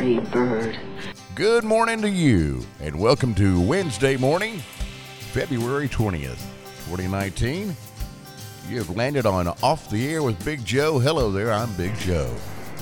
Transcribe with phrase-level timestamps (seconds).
[0.00, 0.78] dirty bird.
[1.34, 4.58] Good morning to you, and welcome to Wednesday morning,
[5.32, 6.36] February 20th,
[6.84, 7.74] 2019.
[8.68, 10.98] You have landed on Off the Air with Big Joe.
[10.98, 12.30] Hello there, I'm Big Joe.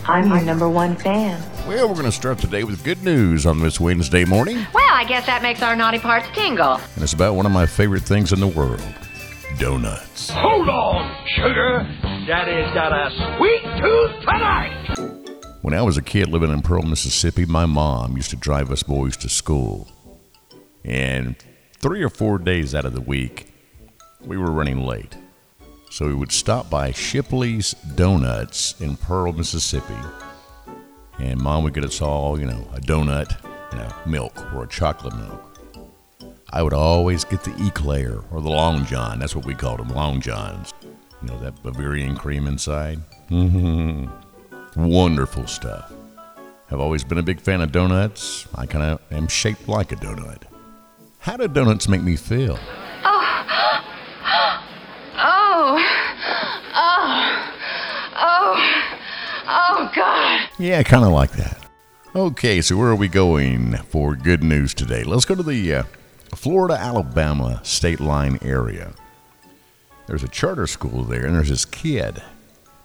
[0.09, 1.41] I'm your number one fan.
[1.69, 4.85] Well, we're going to start the day with good news on this Wednesday morning, Well,
[4.93, 6.81] I guess that makes our naughty parts tingle.
[6.95, 8.83] and it's about one of my favorite things in the world
[9.61, 10.31] donuts.
[10.31, 11.87] Hold on, sugar.
[12.27, 15.14] Daddy's got a sweet tooth tonight.
[15.65, 18.83] When I was a kid living in Pearl, Mississippi, my mom used to drive us
[18.83, 19.89] boys to school.
[20.85, 21.37] And
[21.79, 23.51] three or four days out of the week,
[24.21, 25.17] we were running late.
[25.91, 29.97] So we would stop by Shipley's Donuts in Pearl, Mississippi.
[31.19, 33.35] And mom would get us all, you know, a donut
[33.73, 35.59] and a milk or a chocolate milk.
[36.53, 39.19] I would always get the eclair or the Long John.
[39.19, 40.75] That's what we called them, Long Johns.
[40.83, 43.01] You know, that Bavarian cream inside.
[43.31, 44.24] Mm-hmm.
[44.77, 45.93] Wonderful stuff.
[46.69, 48.49] Have always been a big fan of donuts.
[48.55, 50.43] I kind of am shaped like a donut.
[51.19, 52.59] How do donuts make me feel?
[53.05, 53.05] Oh,
[55.17, 55.79] oh,
[58.17, 58.57] oh,
[59.47, 60.49] oh, God.
[60.59, 61.59] Yeah, kind of like that.
[62.17, 65.05] Okay, so where are we going for good news today?
[65.05, 65.83] Let's go to the uh,
[66.35, 68.93] Florida Alabama state line area.
[70.07, 72.23] There's a charter school there, and there's this kid.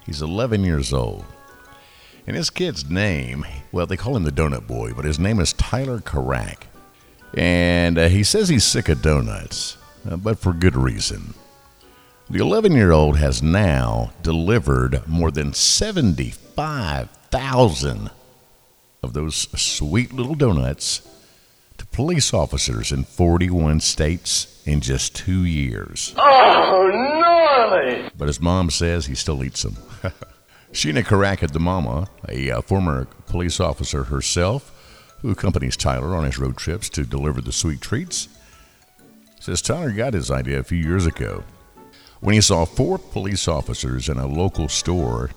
[0.06, 1.26] He's 11 years old.
[2.28, 5.54] And his kid's name, well, they call him the Donut Boy, but his name is
[5.54, 6.64] Tyler Carach.
[7.36, 9.78] And uh, he says he's sick of donuts,
[10.10, 11.34] uh, but for good reason.
[12.30, 18.12] The 11 year old has now delivered more than 75,000
[19.02, 21.02] of those sweet little donuts
[21.78, 26.14] to police officers in 41 states in just two years.
[26.18, 28.10] Oh, gnarly.
[28.16, 29.78] But his mom says he still eats them.
[30.72, 34.76] Sheena Karakad, the mama, a uh, former police officer herself,
[35.22, 38.30] who accompanies Tyler on his road trips to deliver the sweet treats,
[39.40, 41.44] says Tyler got his idea a few years ago
[42.20, 45.32] when he saw four police officers in a local store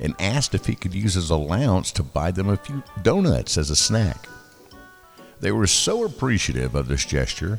[0.00, 3.70] and asked if he could use his allowance to buy them a few donuts as
[3.70, 4.28] a snack.
[5.40, 7.58] They were so appreciative of this gesture,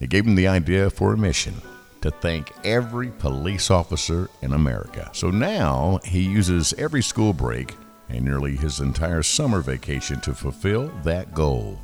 [0.00, 1.54] it gave him the idea for a mission
[2.02, 5.10] to thank every police officer in America.
[5.12, 7.74] So now he uses every school break
[8.08, 11.78] and nearly his entire summer vacation to fulfill that goal.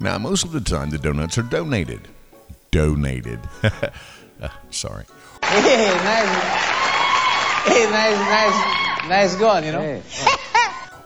[0.00, 2.08] Now, most of the time, the donuts are donated.
[2.70, 3.40] Donated.
[3.62, 5.04] Uh, sorry.
[5.42, 6.86] Hey, nice.
[7.66, 10.02] Hey, nice, nice, nice going, you know?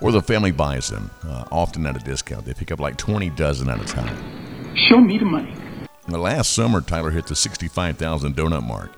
[0.02, 2.47] Or the family buys them, uh, often at a discount.
[2.47, 4.16] They pick up like 20 dozen at a time.
[4.88, 5.52] Show me the money.
[6.10, 8.91] The last summer, Tyler hit the 65,000 donut mark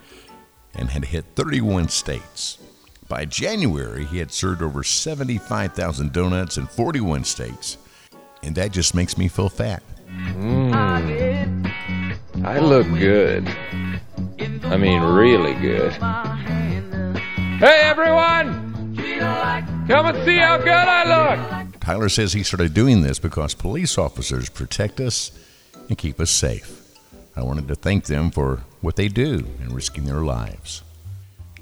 [0.75, 2.57] and had hit 31 states.
[3.07, 7.77] By January, he had served over 75,000 donuts in 41 states.
[8.43, 9.83] And that just makes me feel fat.
[10.09, 11.71] Mm.
[12.45, 13.47] I look good.
[14.65, 15.93] I mean, really good.
[17.61, 18.97] Hey, everyone!
[19.87, 21.81] Come and see how good I look!
[21.81, 25.31] Tyler says he started doing this because police officers protect us
[25.89, 26.82] and keep us safe.
[27.35, 30.83] I wanted to thank them for what they do and risking their lives.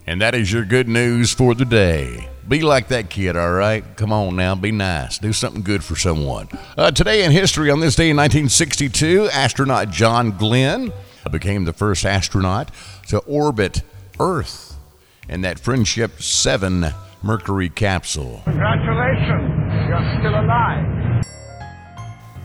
[0.06, 2.28] And that is your good news for the day.
[2.48, 3.84] Be like that kid, all right?
[3.96, 5.18] Come on now, be nice.
[5.18, 6.48] Do something good for someone.
[6.76, 10.92] Uh, today in history, on this day in 1962, astronaut John Glenn
[11.30, 12.70] became the first astronaut
[13.08, 13.82] to orbit
[14.18, 14.76] Earth
[15.28, 16.86] in that Friendship 7
[17.22, 18.40] Mercury capsule.
[18.44, 19.88] Congratulations.
[19.88, 21.24] You're still alive.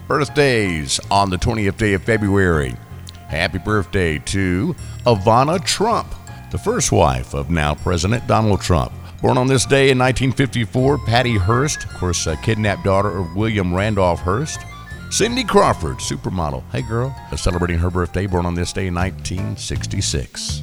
[0.08, 2.76] Birthdays on the 20th day of February.
[3.36, 4.74] Happy birthday to
[5.06, 6.08] Ivana Trump,
[6.52, 8.94] the first wife of now President Donald Trump.
[9.22, 13.74] Born on this day in 1954, Patty Hearst, of course, a kidnapped daughter of William
[13.76, 14.62] Randolph Hearst.
[15.10, 16.64] Cindy Crawford, supermodel.
[16.72, 20.62] Hey girl, celebrating her birthday, born on this day in 1966.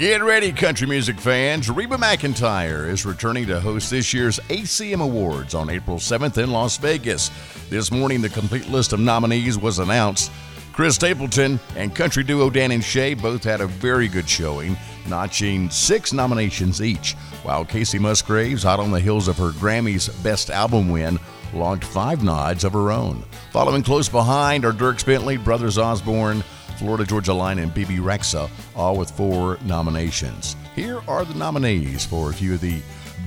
[0.00, 1.68] Get ready, country music fans.
[1.68, 6.78] Reba McEntire is returning to host this year's ACM Awards on April 7th in Las
[6.78, 7.30] Vegas.
[7.68, 10.32] This morning, the complete list of nominees was announced.
[10.72, 14.74] Chris Stapleton and country duo Dan and Shay both had a very good showing,
[15.06, 17.12] notching six nominations each,
[17.42, 21.18] while Kacey Musgraves, hot on the heels of her Grammy's Best Album win,
[21.52, 23.22] logged five nods of her own.
[23.52, 26.42] Following close behind are Dierks Bentley, Brothers Osborne,
[26.80, 30.56] Florida Georgia Line, and Bebe Rexha, all with four nominations.
[30.74, 32.80] Here are the nominees for a few of the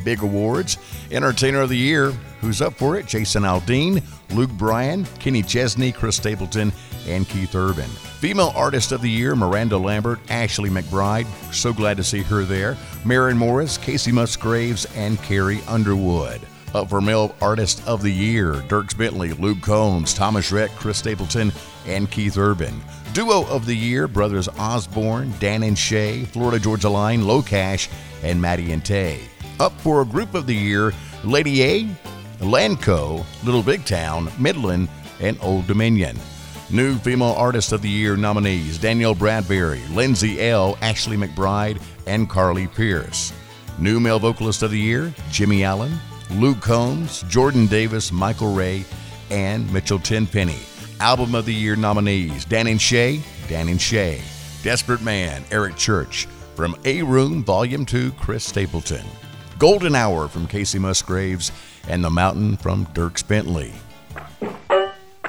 [0.04, 0.80] big awards.
[1.12, 2.10] Entertainer of the Year,
[2.42, 3.06] who's up for it?
[3.06, 4.04] Jason Aldean,
[4.34, 6.74] Luke Bryan, Kenny Chesney, Chris Stapleton,
[7.08, 7.90] and Keith Urban.
[8.20, 11.28] Female Artist of the Year, Miranda Lambert, Ashley McBryde.
[11.54, 12.76] So glad to see her there.
[13.06, 16.42] Maren Morris, Kacey Musgraves, and Carrie Underwood.
[16.74, 21.52] Up for Male Artist of the Year, Dierks Bentley, Luke Combs, Thomas Rhett, Chris Stapleton,
[21.86, 22.82] and Keith Urban.
[23.14, 27.88] Duo of the Year, Brothers Osborne, Dan and Shay, Florida Georgia Line, Locash,
[28.24, 29.20] and Maddie and Tay.
[29.60, 30.92] Up for a Group of the Year,
[31.24, 31.84] Lady A,
[32.40, 34.90] Lanco, Little Big Town, Midland,
[35.20, 36.18] and Old Dominion.
[36.72, 42.66] New Female Artist of the Year nominees Danielle Bradbery, Lindsay Ell, Ashley McBryde, and Carly
[42.66, 43.32] Pearce.
[43.78, 45.94] New Male Vocalist of the Year Jimmy Allen,
[46.32, 48.86] Luke Combs, Jordan Davis, Michael Ray,
[49.30, 50.58] and Mitchell Tenpenny.
[51.04, 54.22] Album of the Year nominees Dan and Shay, Dan and Shay.
[54.64, 56.28] Desperate Man, Eric Church.
[56.56, 59.06] From A Room, Volume 2, Chris Stapleton.
[59.60, 61.52] Golden Hour from Kacey Musgraves,
[61.90, 63.74] and The Mountain from Dierks Bentley.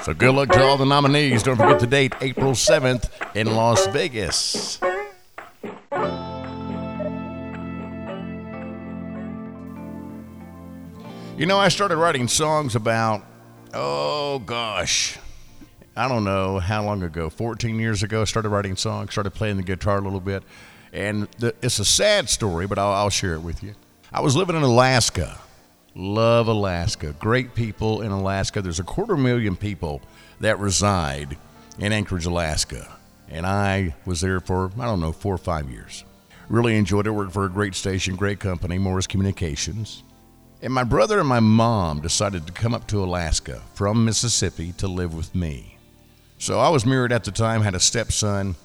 [0.01, 1.43] So good luck to all the nominees.
[1.43, 4.79] Don't forget the date, April 7th in Las Vegas.
[11.37, 13.25] You know, I started writing songs about,
[13.73, 15.17] oh gosh,
[15.97, 19.55] I don't know how long ago, 14 years ago, I started writing songs, started playing
[19.57, 20.43] the guitar a little bit.
[20.91, 23.75] And the, it's a sad story, but I'll, I'll share it with you.
[24.11, 25.39] I was living in Alaska.
[25.95, 27.15] Love Alaska.
[27.19, 28.61] Great people in Alaska.
[28.61, 30.01] There's a quarter million people
[30.41, 31.37] that reside
[31.79, 32.93] in Anchorage, Alaska.
[33.29, 36.03] And I was there for, I don't know, four or five years.
[36.49, 37.11] Really enjoyed it.
[37.11, 40.03] Worked for a great station, great company, Morris Communications.
[40.61, 44.87] And my brother and my mom decided to come up to Alaska from Mississippi to
[44.87, 45.74] live with me.
[46.45, 48.55] So I was married at the time, had a stepson,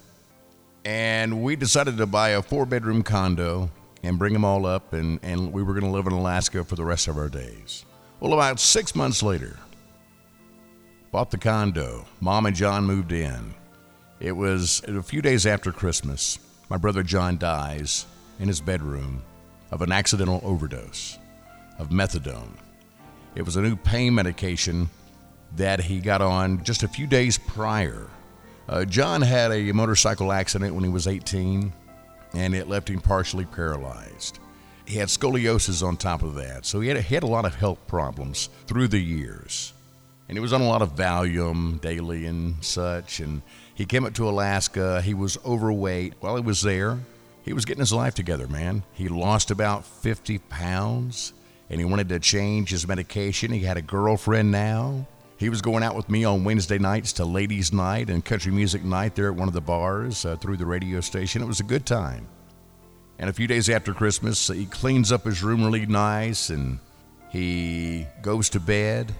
[0.84, 3.70] and we decided to buy a four bedroom condo
[4.02, 6.76] and bring them all up, and, and we were going to live in Alaska for
[6.76, 7.86] the rest of our days.
[8.20, 9.56] Well, about six months later,
[11.10, 12.04] bought the condo.
[12.20, 13.54] Mom and John moved in.
[14.20, 16.38] It was a few days after Christmas.
[16.68, 18.04] My brother John dies
[18.38, 19.22] in his bedroom
[19.70, 21.18] of an accidental overdose
[21.78, 22.58] of methadone.
[23.34, 24.90] It was a new pain medication
[25.56, 28.08] that he got on just a few days prior.
[28.68, 31.72] Uh, John had a motorcycle accident when he was 18,
[32.34, 34.38] and it left him partially paralyzed.
[34.86, 37.54] He had scoliosis on top of that, so he had, he had a lot of
[37.54, 39.72] health problems through the years.
[40.30, 43.18] And he was on a lot of Valium daily and such.
[43.18, 43.42] And
[43.74, 45.02] he came up to Alaska.
[45.02, 46.14] He was overweight.
[46.20, 47.00] While he was there,
[47.42, 48.84] he was getting his life together, man.
[48.92, 51.32] He lost about 50 pounds
[51.68, 53.50] and he wanted to change his medication.
[53.50, 55.04] He had a girlfriend now.
[55.40, 58.84] He was going out with me on Wednesday nights to ladies' night and country music
[58.84, 61.40] night there at one of the bars uh, through the radio station.
[61.40, 62.28] It was a good time.
[63.18, 66.78] And a few days after Christmas, he cleans up his room really nice and
[67.30, 69.14] he goes to bed.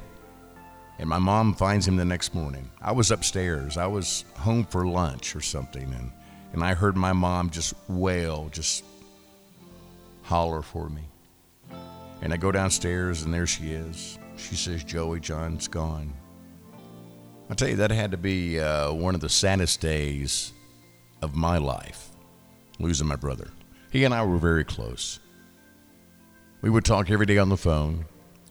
[0.99, 2.71] And my mom finds him the next morning.
[2.83, 3.79] I was upstairs.
[3.79, 5.85] I was home for lunch or something.
[5.85, 6.13] And,
[6.53, 8.85] and I heard my mom just wail, just
[10.25, 11.05] holler for me.
[12.21, 14.19] And I go downstairs, and there she is.
[14.41, 16.13] She says, Joey, John's gone.
[17.49, 20.53] I tell you, that had to be uh, one of the saddest days
[21.21, 22.11] of my life,
[22.79, 23.49] losing my brother.
[23.91, 25.19] He and I were very close.
[26.63, 28.07] We would talk every day on the phone,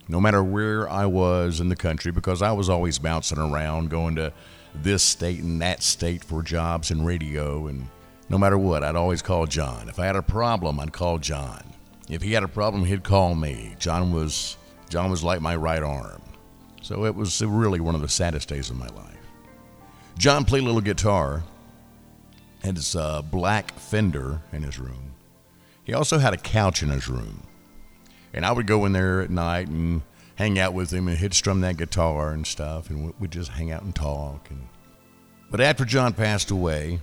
[0.08, 4.16] no matter where I was in the country, because I was always bouncing around, going
[4.16, 4.34] to
[4.76, 7.68] this state and that state for jobs and radio.
[7.68, 7.88] And
[8.28, 9.88] no matter what, I'd always call John.
[9.90, 11.64] If I had a problem, I'd call John.
[12.10, 13.76] If he had a problem, he'd call me.
[13.80, 14.58] John was
[14.90, 16.22] John was like my right arm.
[16.82, 19.16] So it was really one of the saddest days of my life.
[20.18, 21.44] John played a little guitar,
[22.64, 25.14] had his uh, black Fender in his room.
[25.84, 27.44] He also had a couch in his room.
[28.34, 30.02] And I would go in there at night and
[30.36, 33.72] hang out with him, and he'd strum that guitar and stuff, and we'd just hang
[33.72, 34.50] out and talk.
[34.50, 34.68] And
[35.50, 37.00] but after John passed away,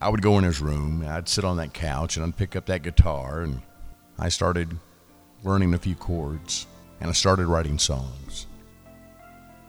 [0.00, 1.04] I would go in his room.
[1.06, 3.62] I'd sit on that couch, and I'd pick up that guitar, and
[4.18, 4.78] I started
[5.42, 6.66] learning a few chords,
[7.00, 8.46] and I started writing songs.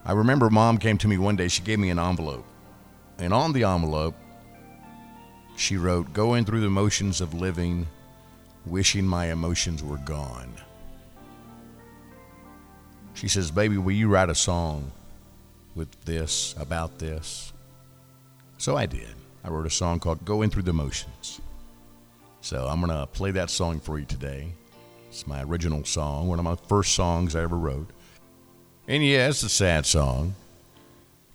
[0.03, 2.45] I remember mom came to me one day, she gave me an envelope.
[3.17, 4.15] And on the envelope,
[5.55, 7.87] she wrote, Going through the motions of living,
[8.65, 10.53] wishing my emotions were gone.
[13.13, 14.91] She says, Baby, will you write a song
[15.75, 17.53] with this, about this?
[18.57, 19.15] So I did.
[19.43, 21.41] I wrote a song called Going Through the Motions.
[22.41, 24.53] So I'm going to play that song for you today.
[25.11, 27.89] It's my original song, one of my first songs I ever wrote.
[28.87, 30.35] And yeah, it's a sad song.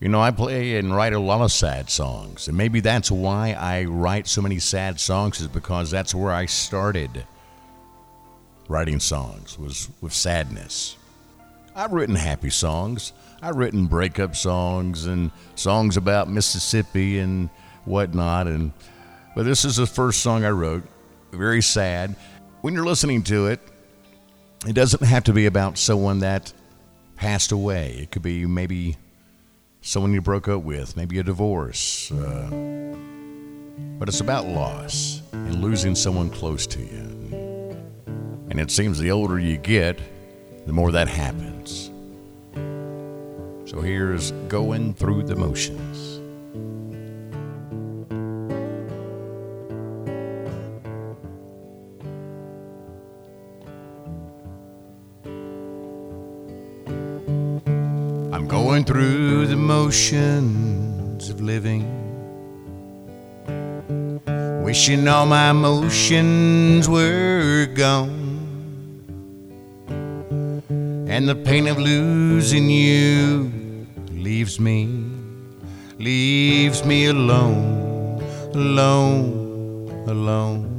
[0.01, 3.53] You know, I play and write a lot of sad songs, and maybe that's why
[3.53, 7.27] I write so many sad songs is because that's where I started
[8.67, 10.97] writing songs was with sadness.
[11.75, 13.13] I've written happy songs.
[13.43, 17.51] I've written breakup songs and songs about Mississippi and
[17.85, 18.73] whatnot, and
[19.35, 20.85] but this is the first song I wrote.
[21.31, 22.17] Very sad.
[22.67, 23.61] When you're listening to it,
[24.67, 26.53] It doesn't have to be about someone that
[27.15, 27.99] passed away.
[28.01, 28.97] It could be maybe
[29.83, 32.11] someone you broke up with, maybe a divorce.
[32.11, 32.49] Uh,
[33.99, 37.79] but it's about loss and losing someone close to you.
[38.51, 40.01] And it seems the older you get,
[40.67, 41.91] the more that happens.
[43.71, 46.16] So here's going through the motions.
[58.49, 61.83] Going through the motions of living,
[64.63, 68.25] wishing all my emotions were gone.
[71.09, 73.51] And the pain of losing you
[74.11, 74.87] leaves me,
[75.99, 78.23] leaves me alone,
[78.55, 80.73] alone, alone.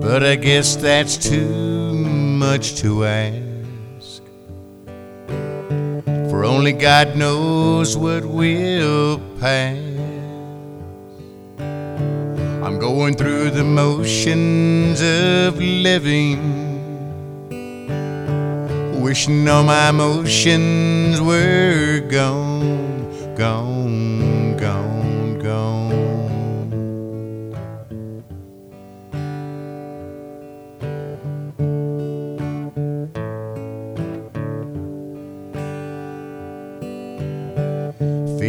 [0.00, 3.47] But I guess that's too much to ask.
[6.38, 9.76] For only God knows what will pass.
[11.58, 16.38] I'm going through the motions of living
[19.02, 23.77] wishing all my emotions were gone, gone,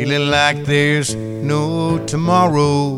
[0.10, 2.98] Feeling like there's no tomorrow.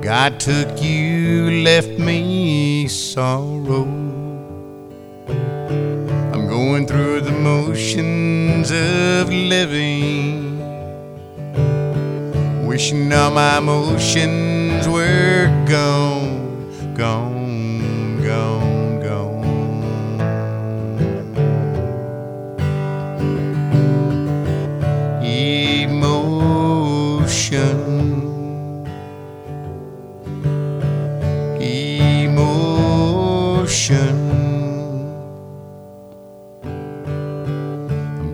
[0.00, 3.82] God took you, left me sorrow.
[6.32, 10.60] I'm going through the motions of living,
[12.64, 17.31] wishing all my emotions were gone, gone,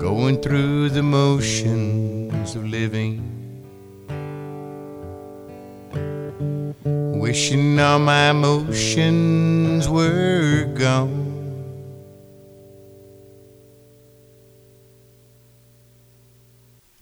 [0.09, 3.21] going through the motions of living.
[7.21, 11.27] Wishing all my emotions were gone.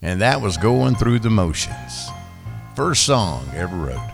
[0.03, 2.09] And that was going through the motions.
[2.75, 4.11] First song ever wrote.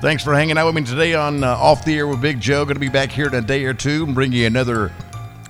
[0.00, 2.64] Thanks for hanging out with me today on uh, Off the Air with Big Joe.
[2.64, 4.92] Going to be back here in a day or two and bring you another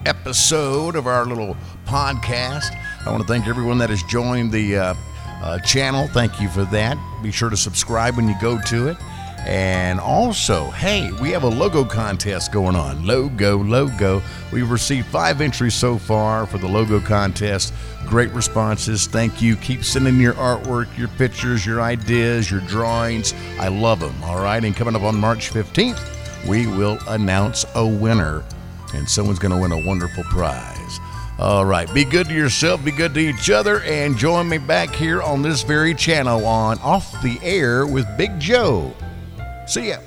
[0.07, 2.77] episode of our little podcast.
[3.07, 4.95] I want to thank everyone that has joined the uh,
[5.43, 6.09] uh, channel.
[6.09, 6.97] Thank you for that.
[7.23, 8.97] Be sure to subscribe when you go to it.
[9.47, 13.05] And also, hey, we have a logo contest going on.
[13.07, 14.23] Logo, logo.
[14.51, 17.75] We've received five entries so far for the logo contest.
[18.07, 19.07] Great responses.
[19.07, 19.57] Thank you.
[19.57, 23.35] Keep sending your artwork, your pictures, your ideas, your drawings.
[23.61, 24.15] I love them.
[24.25, 24.65] All right.
[24.65, 28.43] And coming up on March 15th, we will announce a winner,
[28.95, 30.74] and someone's going to win a wonderful prize.
[31.39, 31.93] All right.
[31.93, 35.43] Be good to yourself, be good to each other, and join me back here on
[35.43, 38.95] this very channel on Off the Air with Big Joe.
[39.67, 39.99] See ya.